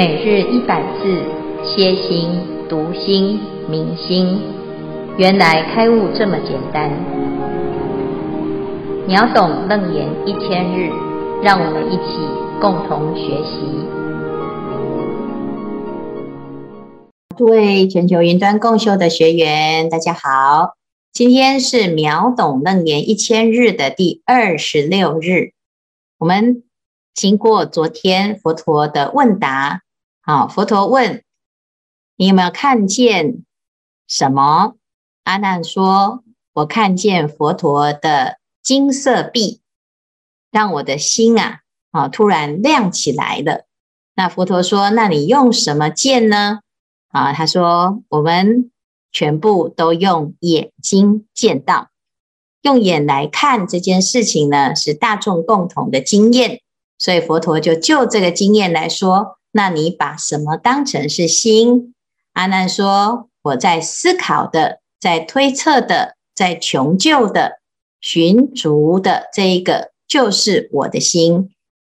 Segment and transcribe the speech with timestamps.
[0.00, 1.22] 每日一百字，
[1.62, 2.30] 歇心、
[2.70, 4.40] 读心、明心，
[5.18, 6.90] 原来开悟这么简单。
[9.06, 10.90] 秒懂楞严一千日，
[11.42, 12.16] 让我们一起
[12.62, 13.60] 共同学习。
[17.36, 20.76] 诸位全球云端共修的学员，大家好，
[21.12, 25.52] 今天是秒懂楞严一千日的第二十六日，
[26.16, 26.62] 我们。
[27.12, 29.82] 经过昨天佛陀的问答，
[30.30, 31.24] 啊，佛陀问
[32.14, 33.44] 你有没有看见
[34.06, 34.76] 什么？
[35.24, 36.22] 阿难说
[36.54, 39.60] ：“我看见佛陀的金色臂，
[40.52, 43.64] 让我的心啊，啊，突然亮起来了。”
[44.14, 46.60] 那佛陀说：“那你用什么见呢？”
[47.10, 48.70] 啊，他说：“我们
[49.10, 51.88] 全部都用眼睛见到，
[52.62, 56.60] 用眼来看这件事情呢，是大众共同的经验。”
[56.98, 61.94] 所以佛陀就就这个经验来说，那你把什么当成是心？
[62.32, 67.60] 阿难说：我在思考的，在推测的，在穷究的，
[68.00, 71.50] 寻足的这一个就是我的心。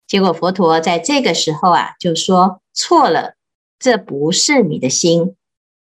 [0.08, 3.36] 结果佛陀在这个时候啊，就说错了，
[3.80, 5.36] 这不是你的心。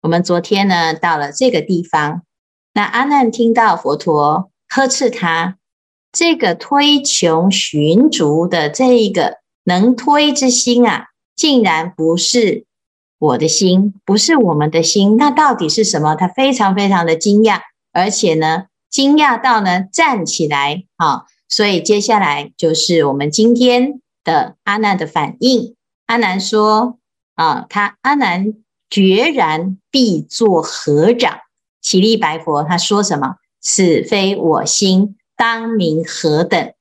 [0.02, 2.24] 我们昨天呢，到了这个地方，
[2.74, 5.58] 那阿难听到佛陀呵斥他。
[6.12, 11.09] 这个推穷寻足的这一个能推之心啊，
[11.40, 12.66] 竟然不是
[13.18, 16.14] 我的心，不是我们的心，那到底是什么？
[16.16, 17.62] 他非常非常的惊讶，
[17.94, 21.24] 而且呢，惊讶到呢站起来啊！
[21.48, 25.76] 所以接下来就是我们今天的阿难的反应。
[26.08, 27.00] 阿难说
[27.36, 28.56] 啊，他阿难
[28.90, 31.40] 决然必作合掌，
[31.82, 32.64] 起立白佛。
[32.64, 33.38] 他说什么？
[33.62, 35.16] 此非我心。
[35.38, 36.74] 当名何等？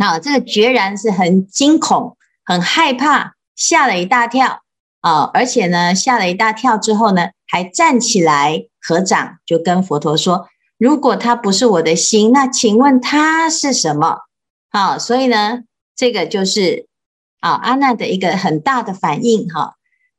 [0.00, 4.62] 好，这个决然是很惊恐、很害怕，吓了一大跳
[5.00, 5.30] 啊！
[5.34, 10.48] 而且呢，吓了一大跳之后呢，还站起来合掌，就跟佛陀说
[10.78, 14.18] ：“如果他不是我的心，那请问他是什么？”
[14.70, 15.60] 好，所以呢，
[15.96, 16.86] 这个就是
[17.40, 19.74] 啊阿难的一个很大的反应哈。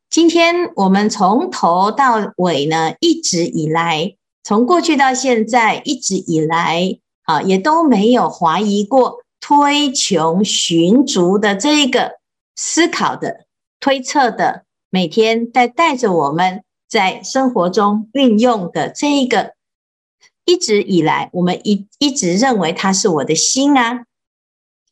[0.10, 7.00] 今天我们从头到尾呢，一直以来，从过去到现在，一直以来。
[7.28, 12.20] 啊，也都没有怀疑过推穷寻足的这个
[12.56, 13.46] 思考的
[13.80, 19.54] 推测的，每天在带着我们在生活中运用的这一个，
[20.46, 24.06] 一直以来我们一一直认为它是我的心啊，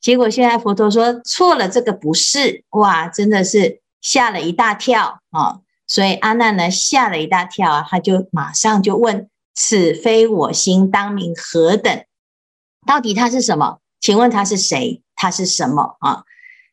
[0.02, 5.62] 结果现在佛陀说错了，这个不是，哇，真的是吓了一大跳啊！
[5.88, 12.06] 所以阿难呢吓了一大跳啊，他就马上就问：此非我心，当名何等？
[12.86, 13.80] 到底他是什么？
[14.02, 15.02] 请问他是谁？
[15.16, 16.24] 他是什么啊？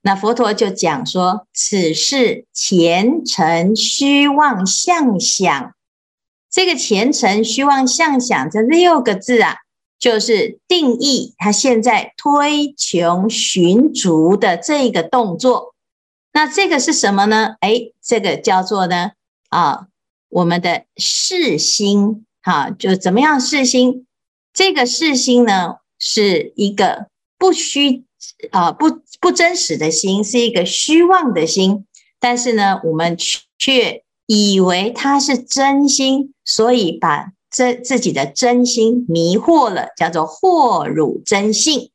[0.02, 5.74] 那佛陀就讲说：此是前尘虚妄相想。
[6.50, 9.56] 这个前尘虚妄相想这六个字啊，
[9.98, 15.74] 就是定义他现在推穷寻逐的这个动作。
[16.32, 17.56] 那这个是什么呢？
[17.60, 19.12] 哎，这个叫做呢
[19.48, 19.86] 啊，
[20.28, 22.26] 我们的识心。
[22.42, 24.06] 哈，就怎么样识心？
[24.52, 25.76] 这个识心呢？
[26.02, 28.04] 是一个不虚
[28.50, 28.86] 啊，不
[29.20, 31.86] 不真实的心，是一个虚妄的心。
[32.18, 33.16] 但是呢，我们
[33.58, 41.90] 却以为它是真心，所以把这自己的真心迷惑了，叫做惑汝真性。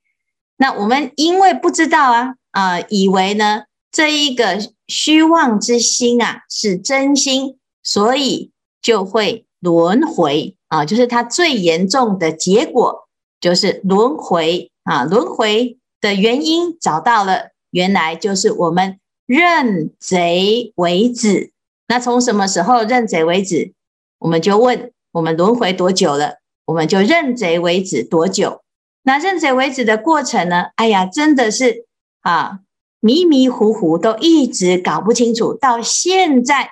[0.58, 13.03] 那我们因为不知道啊啊，以为呢这一个虚妄之心啊是真心，所以就会轮回啊，就是它最严重的结果。
[13.41, 21.50] 就是轮回啊，轮回的原因找到了，原来就是我们认贼为子。
[21.88, 23.74] 那从什么时候认贼为子？
[24.20, 26.36] 我们就问我们轮回多久了？
[26.66, 28.62] 我们就认贼为子多久？
[29.02, 30.68] 那认贼为子的过程呢？
[30.76, 31.88] 哎呀，真的是
[32.22, 32.59] 啊，
[33.00, 35.56] 迷迷糊糊都一直搞不清楚。
[35.56, 36.70] 到现在，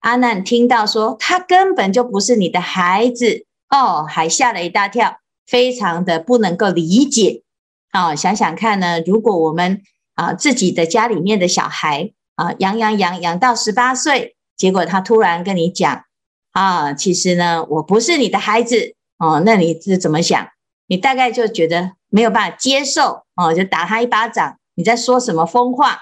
[0.00, 5.18] 阿难听到说他根本就不是你的孩子哦，还吓了一大跳。
[5.46, 7.42] 非常的不能够理解，
[7.90, 9.82] 啊，想想看呢，如果我们
[10.14, 16.04] 啊自己的家里面的小孩啊养养养养到十八岁，结果他突然跟你讲
[16.52, 20.48] 啊，其实呢我不是你的孩子哦，那你是怎么想？
[20.86, 24.56] 你大概就觉得没有办法接受哦，就打他一巴掌。
[24.74, 25.98] 你在说什么疯话？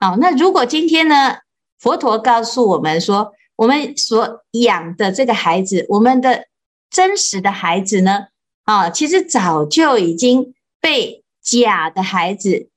[0.00, 1.36] 好，那如果今天呢，
[1.78, 6.46] 佛陀告诉我们说，我们所养的这个孩子，我们的
[6.90, 8.26] 真实的孩子呢？
[8.64, 10.54] 啊，其实早就已经
[10.86, 12.68] 被假的孩子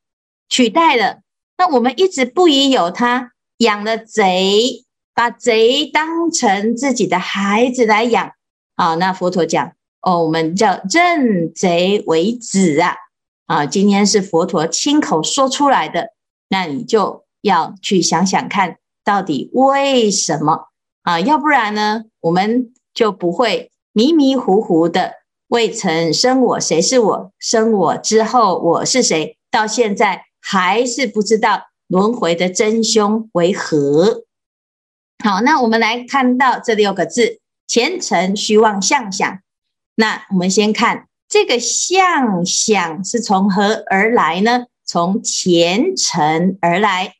[0.49, 1.19] 取代了。
[1.59, 4.83] 那我们一直不疑有他，养了贼，
[5.13, 8.31] 把贼当成自己的孩子来养
[8.73, 8.95] 啊。
[8.95, 12.95] 那佛陀讲哦，我们叫认贼为子啊
[13.45, 13.67] 啊。
[13.67, 16.07] 今天是佛陀亲口说出来的，
[16.47, 20.69] 那你就要去想想看，到底为什么
[21.03, 21.19] 啊？
[21.19, 25.18] 要不然呢，我们就不会迷迷糊糊的。
[25.49, 27.31] 未曾生我，谁是我？
[27.39, 29.35] 生我之后，我是谁？
[29.49, 34.25] 到现在还是不知道轮回的真凶为何。
[35.23, 39.39] 好，那我们来看到这六个字：前尘虚妄相想。
[39.95, 44.67] 那我们先看这个相想是从何而来呢？
[44.85, 47.15] 从前尘而来。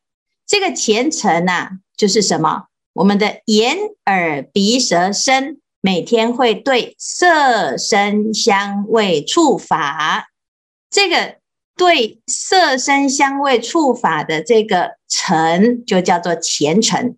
[0.46, 2.66] 这个前尘呐、啊，就是什么？
[2.94, 5.60] 我们的眼、耳、鼻、舌、身。
[5.82, 10.28] 每天会对色、声、香味、触法，
[10.90, 11.38] 这个
[11.78, 17.18] 对色、声、香味、触法的这个尘，就叫做前尘。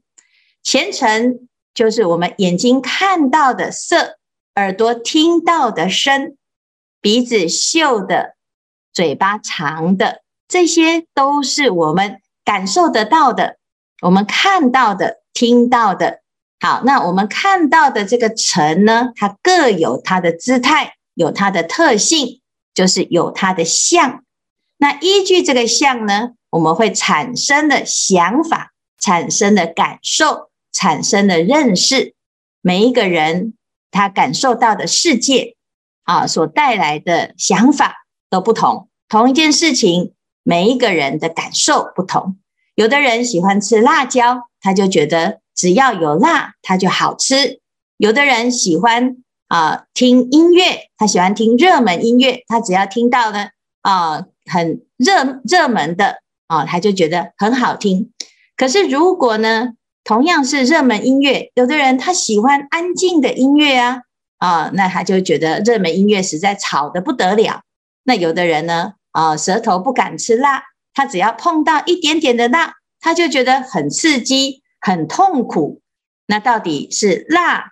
[0.62, 4.18] 前尘就是我们眼睛看到的色，
[4.56, 6.38] 耳朵听到的声，
[7.02, 8.36] 鼻子嗅的，
[8.94, 13.58] 嘴巴尝的，这些都是我们感受得到的，
[14.04, 16.21] 我们看到的、听到的。
[16.63, 22.40] 好，那我们看到的这个尘呢，它各有它的姿态，有它的特性，
[22.75, 24.24] 就是有它的相。
[24.78, 32.13] 那依据这个相呢，我们会产生的想法，产生的感受，产生的认识。
[32.62, 33.56] 每一个人
[33.90, 35.56] 他感受到的世界
[36.04, 38.88] 啊，所带来的想法都不同。
[39.10, 40.13] 同一件事情，
[40.44, 42.38] 每一个人的感受不同。
[42.75, 45.41] 有的人喜欢吃辣椒，他就觉得。
[45.56, 47.59] 只要有辣，它就好吃。
[47.98, 49.18] 有的人喜欢
[49.48, 53.50] 啊、听音乐，他喜欢听热门音乐，他只要听到呢
[53.81, 58.12] 啊、很热热门的啊、他就觉得很好听。
[58.56, 64.01] 可是如果呢，同样是热门音乐，有的人他喜欢安静的音乐啊
[64.38, 67.62] 啊、那他就觉得热门音乐实在吵得不得了。
[68.03, 70.63] 那有的人呢啊、舌头不敢吃辣，
[70.94, 74.61] 他只要碰到一点点的辣，他就觉得很刺激。
[74.81, 75.81] 很痛苦，
[76.25, 77.72] 那到底是辣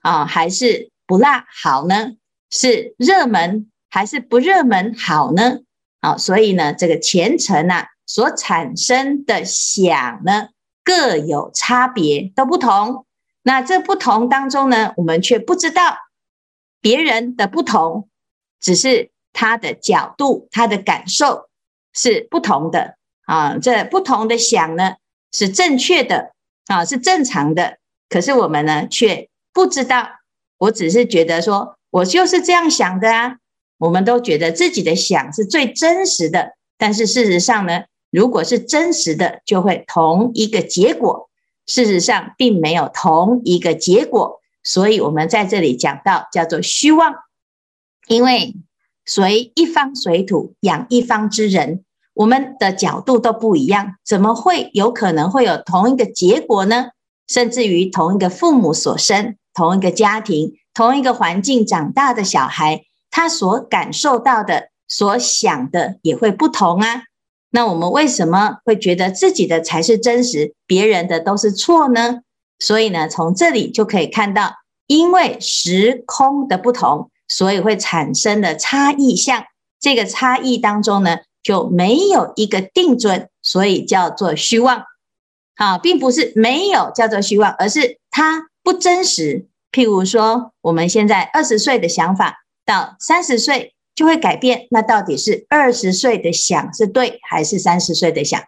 [0.00, 2.12] 啊还是不辣好呢？
[2.50, 5.60] 是热门还是不热门好呢？
[6.02, 10.48] 好，所以呢，这个前尘啊所产生的想呢
[10.82, 13.06] 各有差别，都不同。
[13.42, 15.96] 那这不同当中呢，我们却不知道
[16.80, 18.08] 别人的不同，
[18.60, 21.48] 只是他的角度、他的感受
[21.92, 22.96] 是不同的
[23.26, 23.58] 啊。
[23.58, 24.96] 这不同的想呢
[25.30, 26.32] 是正确的。
[26.70, 27.78] 啊，是正常的，
[28.08, 30.08] 可是我们呢却不知道。
[30.56, 33.38] 我只是觉得说，我就是这样想的啊。
[33.78, 41.28] 我们都觉得自己的想是最真实的，但是事实上呢，如果是真实的，就会同一个结果。
[41.66, 47.14] 事实上并没有同一个结果，所以我们在这里讲到叫做虚妄，
[48.06, 48.54] 因为
[49.04, 51.84] 随一方水土养一方之人。
[52.20, 56.88] 我们的角度都不一样，怎么会有可能会有同一个结果呢？
[57.26, 67.04] 甚至于同一个父母所生、同一个家庭、同一个环境长大的小孩，他所感受到的、所想的也会不同啊。
[67.52, 72.20] 那我们为什么会觉得自己的才是真实，别人的都是错呢？
[72.58, 79.42] 所以呢，从这里就可以看到，因为时空的不同，所以会产生的差异相。
[79.80, 84.84] 这个差异当中呢，就没有一个定准，所以叫做虚妄。
[85.56, 89.46] 好，并不是没有叫做虚妄，而是它不真实。
[89.72, 94.66] 譬如说，我们现在二十岁的想法，到三十岁就会改变。
[94.70, 98.42] 那到底是二十岁的想是对，还是三十岁的想？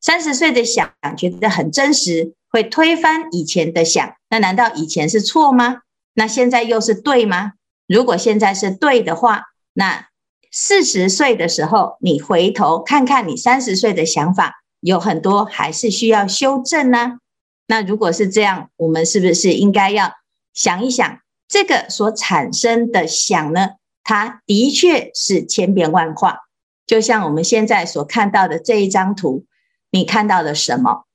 [0.00, 4.14] 三十岁的想觉得很真实，会推翻以前的想。
[4.28, 5.78] 那难道以前是错吗？
[6.14, 7.52] 那现在又是对吗？
[7.86, 10.06] 如果现在是对的话，那。
[10.50, 17.18] 四十岁的时候，你回头看看你三十岁的想法，有很多还是需要修正呢。
[17.66, 20.12] 那如果是这样，我们是不是应该要
[20.54, 23.70] 想一想，这个所产生的想呢？
[24.04, 26.40] 它的确是千变万化。
[26.86, 29.46] 就像我们现在所看到的这一张图，
[29.90, 31.06] 你看到了什么？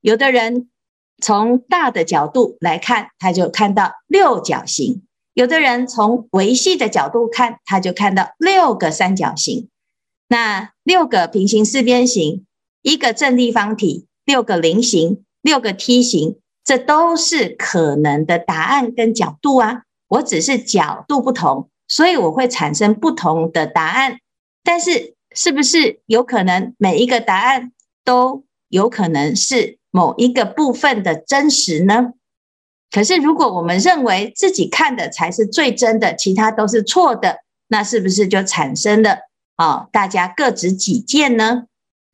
[0.00, 0.70] 有的人
[1.20, 5.02] 从大的角度来看，他就看到六角形。
[5.38, 9.68] 有的人从维系的角度看，他就看到六个三角形，
[10.26, 12.44] 那六个平行四边形，
[12.82, 19.82] 一个正立方体，六个菱形，六个梯形，这都是可能的答案跟角度啊。
[20.08, 24.18] 我只是角度不同，所以我会产生不同的答案。
[24.64, 27.70] 但是，是不是有可能每一个答案
[28.04, 32.14] 都有可能是某一个部分的真实呢？
[32.90, 39.18] 可是如果我们认为自己看的才是最真的，其他都是错的，那是不是就产生了
[39.56, 39.88] 啊、哦？
[39.92, 41.64] 大家各执己见呢？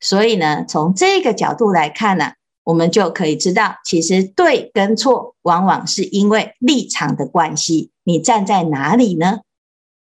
[0.01, 2.33] 所以呢，从这个角度来看呢、
[2.65, 9.39] 我们就可以知道，其实对跟错，往往是因为立场的关系，你站在哪里呢？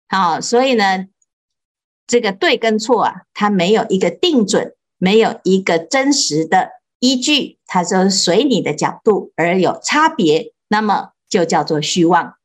[0.08, 1.06] 好、所以呢，
[2.06, 12.36] 这个对跟错啊，它没有一个定准，没有一个真实的依据，它就随你的角度而有差别，那么就叫做虚妄。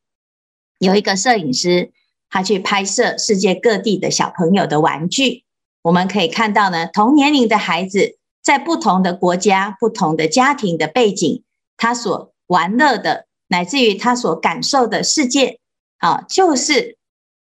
[0.80, 1.92] 有一个摄影师，
[2.28, 5.44] 他去拍摄世界各地的小朋友的玩具。
[5.82, 11.44] 我们可以看到呢，同年龄的孩子在不同的国家、不同的家庭的背景，
[11.76, 15.60] 他所玩乐的，乃至于他所感受的世界，
[15.98, 16.98] 啊，就是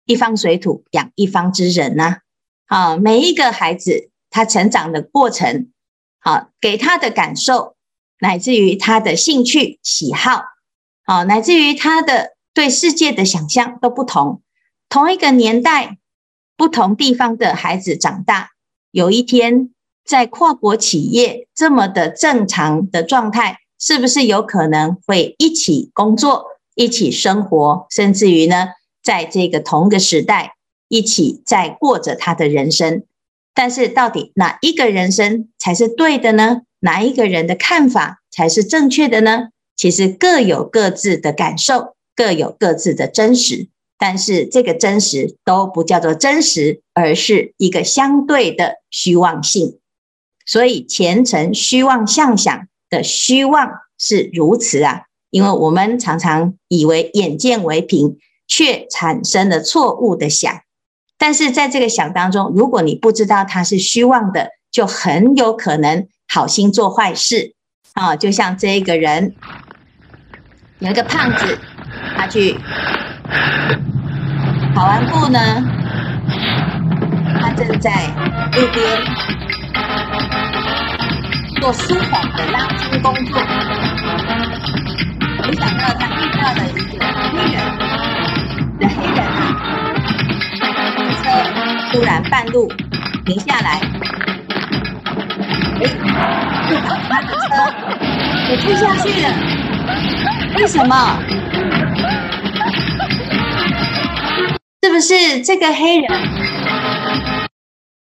[0.06, 2.20] 一方水土养一方之人呐。
[2.68, 5.72] 啊，每一个孩子他成长的过程，
[6.20, 7.76] 啊，给他的感受，
[8.20, 10.44] 乃至于他的兴趣喜好，
[11.10, 14.44] 啊，乃至于他的对世界的想象都不同。
[14.88, 15.98] 同一个年代。
[16.56, 18.50] 不同地方的孩子长大，
[18.92, 19.70] 有一天
[20.04, 30.56] 在跨国企业这么的正常的状态，是不是有可能会一起工作、一起生活，甚至于呢，在这个同个时代
[30.90, 33.06] 一起在过着他的人生？
[33.54, 36.64] 但是到底哪一个人生才是对的呢？
[36.82, 39.48] 哪一个人的看法才是正确的呢？
[39.80, 43.70] 其实各有各自的感受，各有各自的真实。
[43.98, 49.80] 但是这个真实都不叫做真实，而是一个相对的虚妄性。
[50.46, 58.18] 所以前尘虚妄相想的虚妄是如此啊，因为我们常常以为眼见为凭，
[58.50, 60.54] 却产生了错误的想。
[61.18, 67.54] 但是在这个想当中，如果你不知道它是虚妄的，就很有可能好心做坏事
[67.94, 68.16] 啊。
[68.16, 69.36] 就像这一个人，
[70.80, 71.60] 有一个胖子，
[72.18, 72.58] 他去。
[74.74, 75.40] 跑完步呢，
[77.40, 77.92] 他正在
[78.56, 78.86] 路边
[81.60, 83.42] 做舒缓的拉筋工作，
[85.46, 87.56] 没想到他遇到了一个黑人，
[88.80, 89.38] 的黑人啊，
[91.22, 91.26] 车
[91.92, 92.72] 突然半路
[93.26, 93.82] 停下来，
[95.82, 95.84] 哎，
[96.70, 97.50] 就把他的车
[98.48, 99.28] 给推下去了，
[100.58, 101.20] 为什么？
[104.82, 106.10] 是不是这个黑人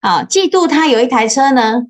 [0.01, 1.83] 啊，嫉妒他有一台车呢？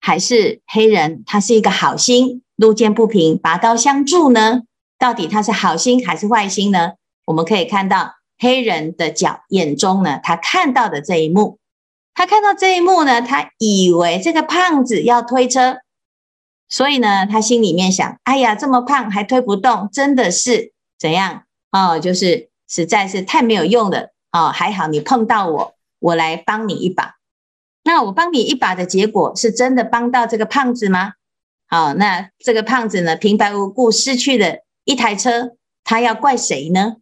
[0.00, 4.62] 还是黑人他是一个好心，路见不平拔刀相助呢？
[4.98, 6.92] 到底他是好心还是坏心呢？
[7.26, 11.58] 我们可以看到黑人的角眼中呢，他看到的这一幕，
[12.14, 15.78] 他看到这一幕呢，他以为这个胖子要推车，
[16.68, 21.44] 所以呢，他心里面想：哎呀，这么胖还推不动，真的是怎样？
[21.70, 22.50] 哦，就是。
[22.66, 27.16] 实在是太没有用了哦，还好你碰到我，我来帮你一把。
[27.84, 31.12] 那我帮你一把的结果是真的帮到这个胖子吗？
[31.68, 36.96] 好，那这个胖子呢，平白无故失去了一台车，他要怪谁呢？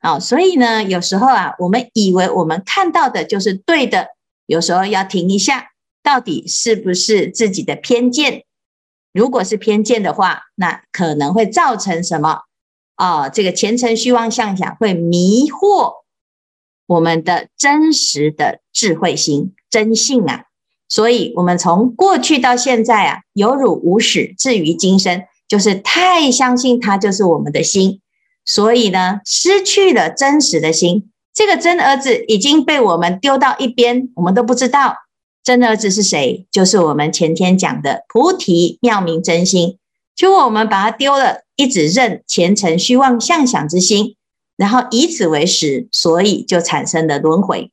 [0.00, 4.08] 好，所以呢，有时候啊，我们以为我们看到的就是对的，
[4.46, 8.44] 有时候要停一下，到底是不是自己的偏见？
[9.12, 12.40] 如果是偏见的话，那可能会造成什么？
[12.94, 15.94] 啊、这个前尘虚妄相想会迷惑
[16.86, 20.44] 我们的真实的智慧心真性啊，
[20.88, 28.00] 所以我们从过去到现在啊，有辱无始，至于今生，就是太相信它就是我们的心，
[28.44, 31.10] 所以呢，失去了真实的心。
[31.34, 34.94] 这个真儿子已经被我们丢到一边，我们都不知道
[35.42, 39.78] 真儿子是谁，就是我们前天讲的菩提妙明真心。
[40.14, 44.14] 就我们把它丢了，一直认前尘虚妄相想之心，
[44.56, 47.72] 然后以此为实，所以就产生了轮回，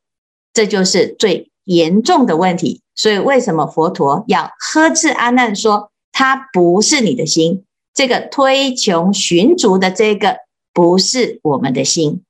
[0.54, 2.82] 这就是最严重的问题。
[2.96, 10.38] 所以为什么佛陀要呵斥阿难说，他不是你的心，这个推穷寻逐的这个
[10.74, 12.24] 不是我们的心。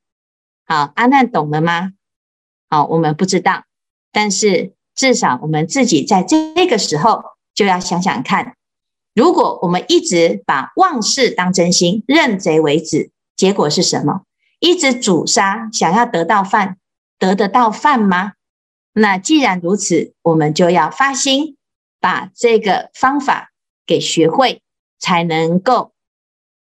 [0.65, 1.91] 好，阿难懂了吗？
[2.67, 3.63] 好，我们不知道，
[4.11, 7.23] 但是至少我们自己在这个时候
[7.55, 8.57] 就要想想看。
[9.15, 14.23] 如果我们一直把妄事当真心，认贼为子，结果是什么？
[14.59, 16.75] 一直阻杀，想要得到饭，
[17.17, 18.33] 得得到饭吗？
[18.91, 21.55] 那既然如此，我们就要发心，
[22.01, 23.51] 把这个方法
[23.87, 24.61] 给学会，
[24.99, 25.93] 才能够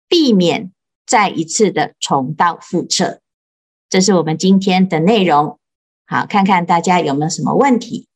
[0.07, 0.71] 避免
[1.07, 3.19] 再一次的重蹈覆辙。
[3.89, 5.57] 这是我们今天的内容。
[6.05, 8.07] 好，看看大家有没有什么问题？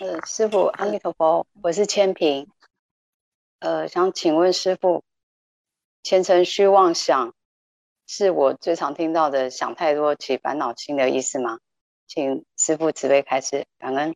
[0.00, 2.46] 呃，师傅，阿弥陀佛，我是千平。
[3.58, 5.02] 呃，想请问师傅，
[6.04, 7.34] 前尘虚妄想
[8.06, 11.58] 是我最常听到的想太多起烦恼心的意思吗？
[12.06, 14.14] 请师傅慈悲开示，感恩。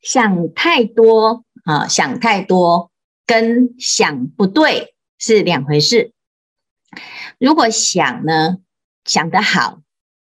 [0.00, 2.90] 想太多啊，想太多
[3.24, 6.12] 跟想不对是两回事。
[7.38, 8.58] 如果想呢，
[9.04, 9.80] 想得好，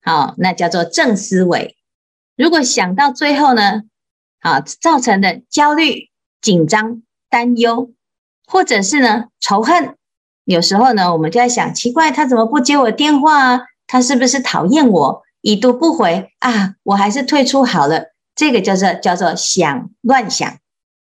[0.02, 1.76] 好，那叫做正思维。
[2.40, 3.82] 如果想到最后呢，
[4.40, 6.08] 啊，造成的焦虑、
[6.40, 7.90] 紧张、担忧，
[8.46, 9.94] 或者是呢仇恨，
[10.46, 13.60] 有时候呢，我们就在想，奇怪，他怎么不接我电话啊？
[13.86, 16.76] 他是不是讨厌我，已读不回啊？
[16.82, 18.06] 我还是退出好了。
[18.34, 20.56] 这个叫做叫做想乱想，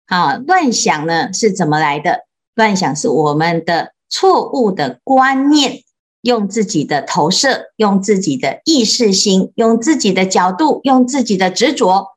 [0.07, 2.27] 啊，乱想呢是怎么来的？
[2.57, 5.85] 乱想是我们的错误的观念，
[6.23, 12.09] 用自己的投射，用自己的意识心，用自己的角度，用自己的执着，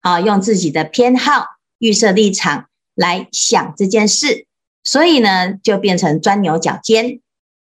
[0.00, 1.46] 啊，用自己的偏好、
[1.78, 4.46] 预设立场来想这件事，
[4.82, 7.20] 所以呢，就变成钻牛角尖。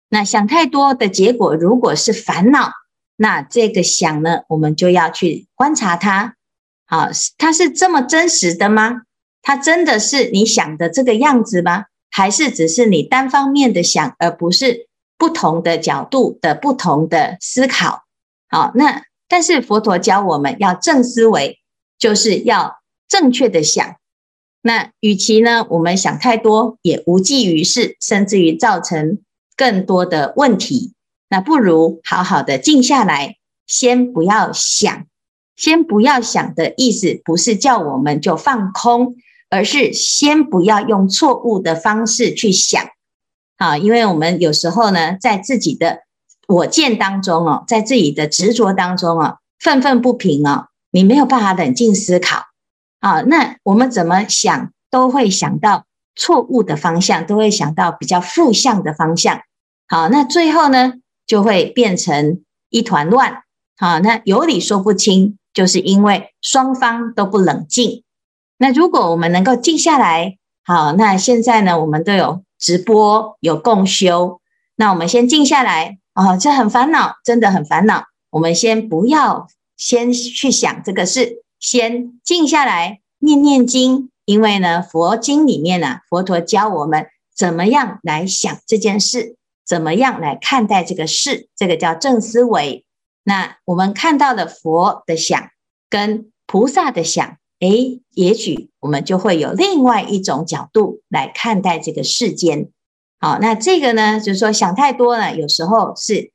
[0.09, 2.71] 那想太多的结果，如果是烦恼，
[3.15, 6.35] 那这个想呢，我们就要去观察它。
[6.87, 9.01] 好，它是这么真实的吗？
[9.41, 11.85] 它真的是你想的这个样子吗？
[12.09, 14.87] 还是只是你单方面的想，而不是
[15.19, 18.05] 不同的角度的不同的思考？
[18.49, 21.59] 好，那但是佛陀教我们要正思维，
[21.99, 23.97] 就是要正确的想。
[24.61, 29.19] 那与其呢，我们想太多也无济于事，甚至于造成
[29.55, 30.93] 更多的问题。
[31.29, 33.35] 那不如好好的静下来，
[33.67, 35.05] 先不要想。
[35.55, 39.17] 先不要想的意思，不是叫我们就放空，
[39.49, 42.81] 而是先不要用错误的方式去想
[43.59, 45.99] 啊，因为我们有时候呢，在自己的
[46.47, 52.45] 我见当中哦，在自己的执着当中哦，愤愤不平哦，你没有办法冷静思考
[52.99, 55.83] 啊，那我们怎么想都会想到
[56.15, 59.39] 错误的方向，都会想到比较负向的方向，
[59.87, 60.93] 好，那最后呢，
[61.27, 63.43] 就会变成一团乱，
[63.77, 65.35] 好，那有理说不清。
[65.51, 68.03] 就是因为双方都不冷静。
[68.59, 74.41] 那如果我们能够静下来，好，那现在呢，我们都有直播，有共修。
[74.75, 78.03] 那我们先静下来啊，这很烦恼，真的很烦恼。
[78.29, 84.11] 我们先不要先去想这个事，先静下来念念经。
[84.25, 92.85] 因为呢，佛经里面呢、啊，佛陀教我们怎么样来想这件事，怎么样来看待这个事，这个叫正思维。
[93.23, 95.49] 那我们看到了佛的想
[95.89, 102.69] 跟菩萨的想，诶，也许我们就会有另外一种角度来看待这个世间。
[103.19, 106.31] 好，那这个呢，就是说想太多了，有时候是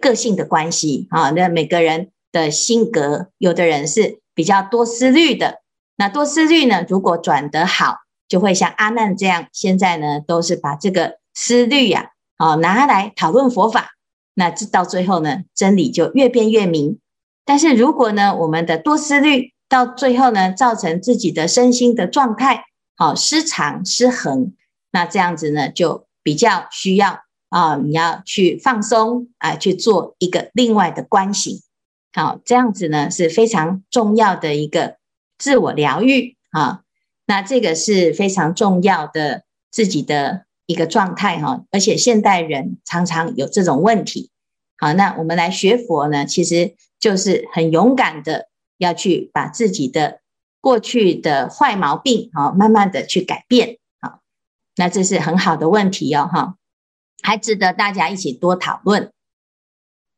[0.00, 1.30] 个性的关系啊。
[1.30, 5.60] 那每个人的性格，有的人是比较多思虑的。
[5.96, 7.96] 那多思虑呢，如果转得好，
[8.28, 13.90] 就会像阿难这样，现在呢都是把这个思虑呀，啊，拿来讨论佛法。
[14.34, 17.00] 那这到最后呢，真理就越辩越明。
[17.44, 24.52] 但是如果呢，我们的多思虑到最后呢，造成自己的身心的状态好失常失衡，
[24.90, 31.62] 那这样子呢，就比较需要啊，你要去放松啊，去做一个另外的观醒。
[32.12, 34.96] 好，这样子呢是非常重要的一个
[35.38, 36.82] 自我疗愈啊。
[37.24, 40.44] 那这个是非常重要的自己的。
[40.66, 44.30] 一个状态哈，而且现代人常常有这种问题。
[44.78, 48.46] 好，那我们来学佛呢，其实就是很勇敢的
[48.80, 50.20] 要去把自己的
[50.60, 53.78] 过去的坏毛病，好，慢慢的去改变。
[54.00, 54.18] 好，
[54.74, 56.56] 那这是很好的问题哦，哈，
[57.22, 59.12] 还值得大家一起多讨论。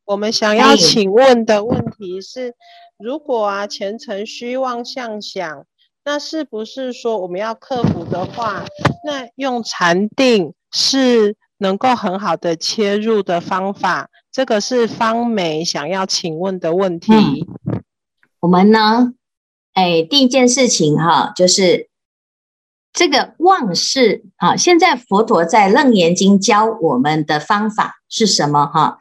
[0.04, 2.54] 我们想要请问的问题是，
[2.98, 5.66] 如果啊前程虚妄相想。
[6.04, 8.64] 那是不是说我们要克服的话，
[9.06, 14.10] 那用禅定是能够很好的切入的方法？
[14.32, 17.12] 这个是方美想要请问的问题。
[17.12, 17.46] 嗯、
[18.42, 19.14] 我们呢，
[19.72, 21.88] 哎，第一件事情哈，就是
[22.92, 24.56] 这个妄事啊。
[24.56, 28.66] 现在佛陀在《楞严经》教我们的方法是什么？
[28.66, 28.98] 哈，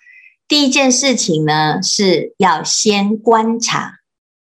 [0.48, 3.96] 第一件事情呢，是要先观察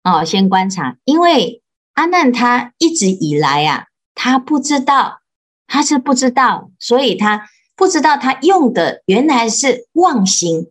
[0.03, 1.63] 哦，先观察，因为。
[1.95, 5.19] 阿难他一直以来啊，他不知道，
[5.67, 10.71] 他是不知道，所以他不知道他用的原来是妄心，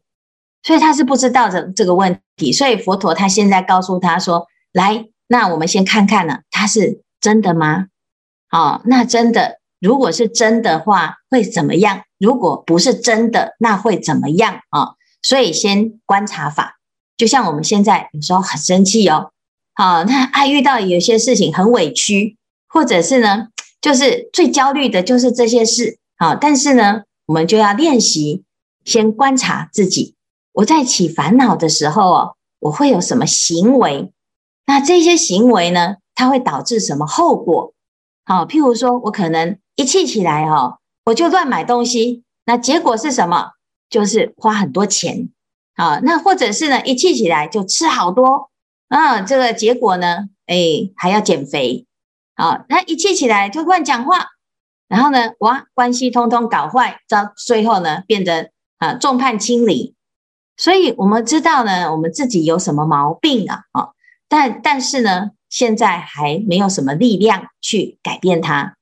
[0.68, 2.52] 所以他是不知道的这个问题。
[2.52, 7.86] 所以佛陀他现在告诉他说：“来，那我们先看看呢，他是真的吗？
[8.52, 12.02] 哦，那真的，如果是真的话，会怎么样？
[12.20, 14.96] 如果不是真的，那会怎么样啊？
[15.22, 16.76] 所以先观察法，
[17.16, 19.32] 就像我们现在有时候很生气哦。”
[19.74, 22.36] 好，那爱遇到有些事情很委屈，
[22.68, 23.48] 或者是呢，
[23.80, 26.36] 就是最焦虑的就是这些事啊。
[26.36, 28.44] 但是呢，我们就要练习，
[28.84, 30.16] 先观察自己，
[30.58, 34.12] 我在起烦恼的时候哦，我会有什么行为？
[34.66, 37.74] 那这些行为呢，它会导致什么后果？
[38.26, 43.52] 好，譬如说我可能一气起来哈，我就乱买东西，那结果是什么？
[43.88, 45.30] 就是花很多钱。
[45.76, 48.50] 啊，那或者是呢，一气起来就吃好多，
[48.88, 51.86] 啊，这个结果呢，哎，还要减肥，
[52.34, 54.30] 啊，那一气起来就乱讲话，
[54.88, 59.94] 然后呢，哇，关系通通搞坏，到最后呢，变得啊众叛亲离。
[60.58, 63.90] 所以我们知道呢，我们自己有什么毛病啊，啊，
[64.28, 68.76] 但但是呢，现在还没有什么力量去改变它，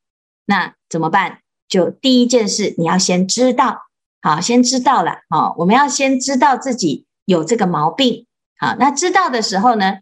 [0.46, 1.40] 那怎么办？
[1.68, 3.82] 就第一件事，你要先知道。
[4.22, 5.18] 好，先知道了。
[5.30, 8.26] 好，我们要先知道自己有这个毛病。
[8.58, 9.98] 好，那知道的时候呢，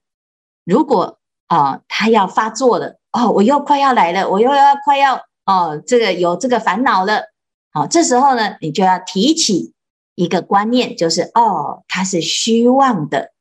[0.64, 7.24] 如果啊，它要发作了，哦，我又快要来了，我又要快要哦，这个有这个烦恼了。
[7.72, 9.74] 好，这时候呢，你就要提起
[10.16, 13.32] 一个观念，就是哦，它是虚妄的。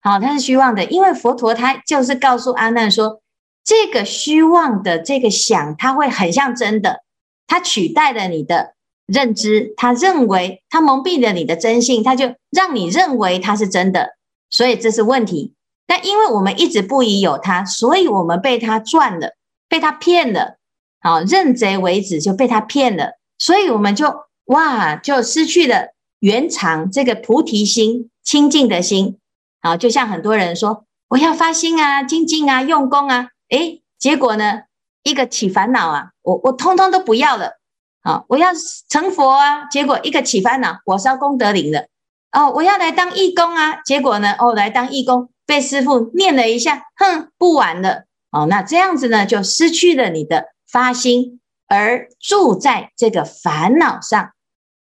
[0.00, 3.20] 好，它是虚妄的，因为佛陀他就是告诉阿难说，
[3.64, 7.02] 这个虚妄的这个想，它会很像真的，
[7.46, 8.74] 它取代了你的。
[9.10, 14.10] 认知，他认为他蒙蔽了你的真性，他就让你认为他是真的，
[14.50, 15.54] 所以这是问题。
[15.86, 19.32] 但因为我们一直不疑有他，所以我们被他赚了，
[19.66, 20.58] 被他骗了。
[21.00, 29.18] 好，认贼为子就被他骗了，所以我们就哇，就失去了原常这个菩提心清净的心。
[29.60, 34.62] 啊，就像很多人说，我要发心啊，精进啊，用功啊，诶，结果呢，
[35.02, 37.58] 一个起烦恼啊，我我通通都不要了。
[38.02, 38.50] 啊，我要
[38.88, 39.64] 成佛啊！
[39.66, 41.88] 结果一个起烦恼，火烧功德林了。
[42.30, 43.82] 哦，我要来当义工啊！
[43.84, 48.04] 结果呢，哦，来当义工被师父念了一下，哼，不玩了。
[48.30, 54.30] 哦，那这样子呢，就失去了你的发心，而住在这个烦恼上。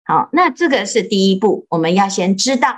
[0.08, 2.74] 好，那这个是第一步，我们要先知道。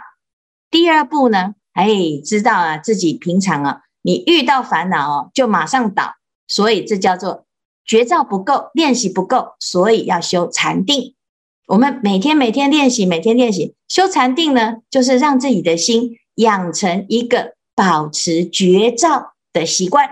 [0.69, 1.89] 第二步呢，哎，
[2.25, 6.17] 知道啊，自己平常啊，你遇到烦恼哦，就马上倒，
[6.49, 7.47] 所以这叫做。
[7.87, 11.15] 觉照不够，练习不够，所以要修禅定。
[11.67, 20.09] 我们每天每天练习，每天练习修禅定呢，就是让自己的心养成一个保持觉照的习惯。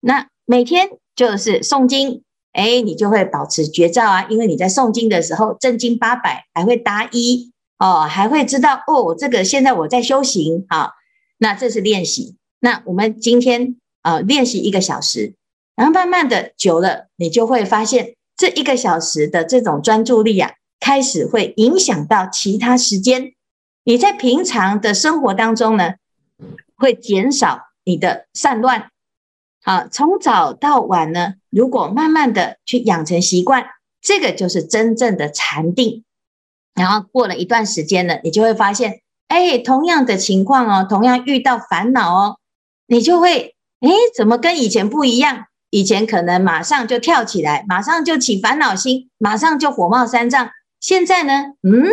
[0.00, 10.92] 那每天就是诵经，哎，你就会保持觉照啊，因为你在诵经的时候，正经八百还会答一哦，还会知道哦，这个现在我在修行啊。
[11.38, 12.36] 那这是练习。
[12.60, 15.34] 那我们今天呃练习一个小时。
[15.74, 23.32] 然后慢慢的久了，你就会发现这一个小时的这种专注力啊，开始会影响到其他时间。
[23.84, 25.94] 你在平常的生活当中呢，
[26.76, 28.90] 会减少你的散乱。
[29.64, 33.64] 好，从早到晚呢，如果慢慢的去养成习惯，
[34.00, 36.02] 这个就是真正的禅定。
[36.74, 42.36] 然后过了一段时间呢，你就会发现，哎，同样的情况哦，同样遇到烦恼哦，
[42.88, 45.44] 你就会，哎，怎么跟以前不一样？
[45.70, 50.50] 以前可能马上就跳起来，马上就起烦恼心，马上就火冒三丈。
[50.80, 51.86] 现在呢，嗯，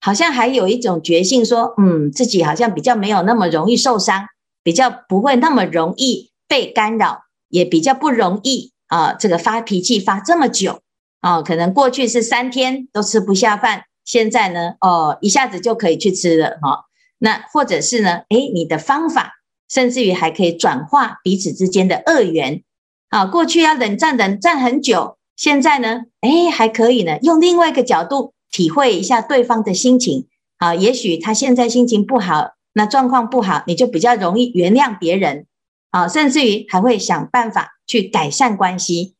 [0.00, 4.26] 好像还有一种觉性，说，嗯，自己好像比较没有那么容易受伤，
[4.62, 10.80] 比较不会那么容易被干扰，也比较不容易啊，这个发脾气发这么久
[11.20, 16.86] 啊，可能过去是三天都吃不下饭，现在呢，哦，一下子就可以去吃了哈。
[17.18, 19.34] 那或者是呢，诶，你的方法，
[19.68, 22.64] 甚至于还可以转化彼此之间的恶缘。
[23.10, 30.26] 啊，过去要冷战冷战很久，现在呢，哎，还可以呢，用另外一个角度体会一下对方的心情。
[30.58, 35.46] 啊，也许他现在心情不好，那状况不好，你就比较容易原谅别人。
[35.90, 39.14] 啊，甚至于还会想办法去改善关系。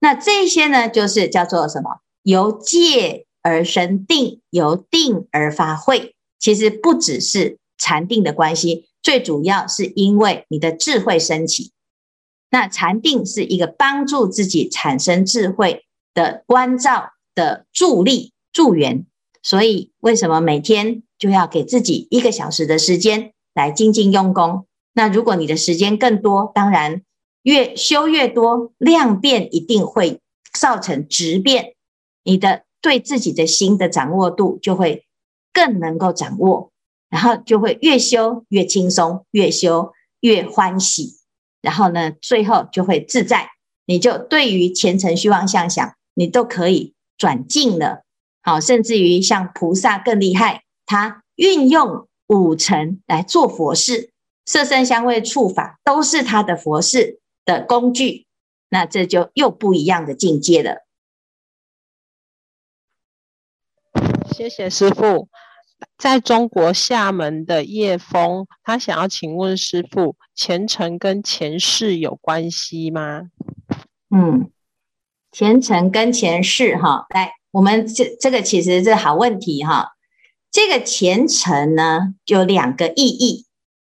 [0.00, 2.00] 那这些呢，就是叫做什么？
[2.22, 6.14] 由戒而生定，由定而发慧。
[6.38, 11.72] 其实不只是禅定的关系，最主要是因为你的智慧升起。
[12.50, 15.84] 那禅定是一个帮助自己产生智慧
[16.14, 19.06] 的关照的助力助缘，
[19.42, 24.66] 所以为什么每天就要给自己一个小时的时间来精进用功？
[24.96, 27.02] 那如果你的时间更多，当然
[27.42, 30.22] 越修越多，量变一定会
[30.58, 31.74] 造成质变，
[32.24, 35.04] 你的对自己的心的掌握度就会
[35.52, 36.72] 更能够掌握，
[37.10, 41.18] 然后就会越修越轻松，越修越欢喜。
[41.60, 43.50] 然后呢，最后就会自在，
[43.84, 48.02] 你就对于前尘虚妄相想，你都可以转进了。
[48.40, 54.10] 好，甚至于像菩萨更厉害，他运用五尘来做佛事，
[54.46, 58.26] 色声香味触法都是他的佛事的工具。
[58.68, 60.86] 那这就又不一样的境界了。
[64.32, 65.28] 谢谢师傅。
[65.98, 73.30] 在中国厦门的叶峰，他想要请问师傅，前程跟前世有关系吗？
[74.10, 74.50] 嗯，
[75.32, 79.92] 前程跟前世哈，来，我们这这个其实是好问题哈。
[80.50, 83.45] 这个前程呢，有两个意义，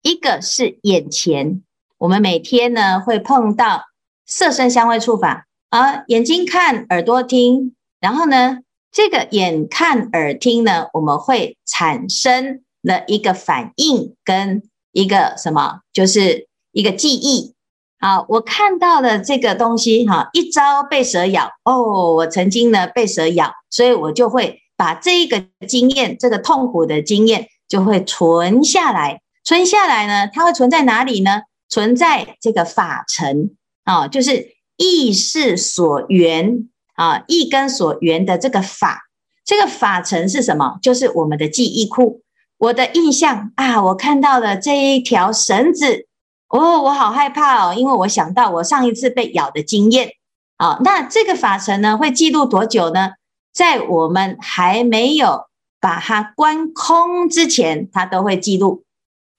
[0.06, 1.64] 一个是眼前，
[1.98, 3.86] 我们每天呢会碰到
[4.28, 8.60] 色声香味触法啊，眼睛看，耳朵听，然后呢。
[8.92, 14.64] 这个眼看耳听呢，我们会产生了一个反应跟
[14.94, 17.54] 一个什么，就是一个记忆。
[18.00, 29.20] 好，我看到了这个东西，哈，一朝被蛇咬，哦，我曾经呢被蛇咬，所以我就会把这个经验，这个痛苦的经验就会存下来。
[29.46, 31.44] 存下来呢，它会存在哪里呢？
[31.70, 33.56] 存在这个法尘
[33.86, 36.68] 啊，就是意识所缘。
[36.96, 39.02] 啊，意根所缘的这个法，
[39.44, 40.80] 这个法尘是什么？
[40.82, 42.22] 就是我们的记忆库。
[42.58, 46.08] 我的印象啊，我看到了这一条绳子，
[46.48, 50.12] 哦，我好害怕哦，因为我想到我上一次被咬的经验。
[50.56, 53.16] 啊，那这个法尘呢，会记录多久呢？
[53.54, 55.48] 在我们还没有
[55.82, 58.85] 把它关空之前，它都会记录。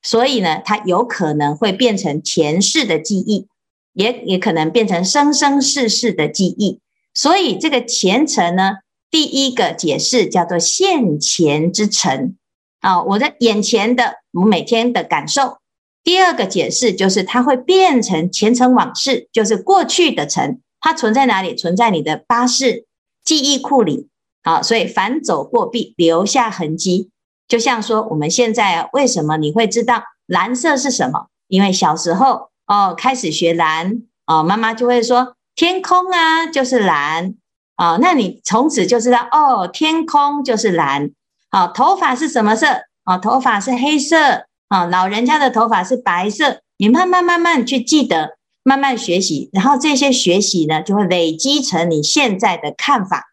[0.06, 3.48] 所以呢，它有可能会变成前世的记忆，
[3.92, 6.78] 也也可能变成生生世世的记忆。
[7.12, 8.74] 所以这个前尘呢，
[9.10, 12.36] 第一个解释叫做现前之尘
[12.78, 15.58] 啊，我的眼前的我每天的感受。
[16.04, 21.56] 第二个解释就是它会变成前尘往事，就是过去的尘，它存在哪里？
[21.56, 22.86] 存在你的八识
[23.24, 24.06] 记忆库里。
[24.44, 27.10] 好，所以凡走过必留下痕迹。
[27.48, 31.26] 就像说我们现在，为什么你会知道蓝色是什么？
[31.48, 35.34] 因为小时候哦，开始学蓝哦，妈妈就会说。
[35.58, 37.34] 天空啊，就是蓝、
[37.78, 41.12] 哦，那你从此就知道哦，天空就是蓝。
[41.50, 42.66] 好、哦，头发是什么色？
[43.06, 44.44] 哦，头发是黑色。
[44.68, 46.60] 哦，老人家的头发是白色。
[46.76, 53.32] 你慢慢慢慢去记得，慢慢学习，然后这些学习呢，就会累积成你现在的看法。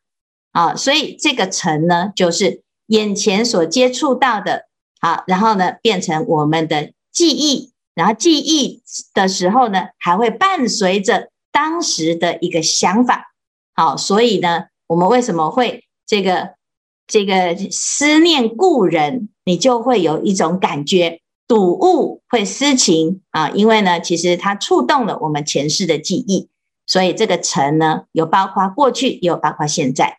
[0.54, 2.62] 啊、所以这个尘呢，就是
[2.94, 4.68] 眼前所接触到的。
[5.00, 8.82] 好，然后呢，变成我们的记忆，然后记忆
[9.14, 11.30] 的时候呢，还会伴随着。
[11.56, 13.32] 当时的一个想法，
[13.76, 16.56] 好，所以呢，我们为什么会这个
[17.06, 26.50] 这个思念故人，你就会有一种感觉，睹物会思情啊，因为呢，其实它触动了我们前世的记忆，
[26.88, 30.18] 所以这个尘呢，有包括过去，也有包括现在。